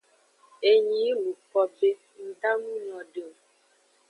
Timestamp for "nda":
2.25-2.51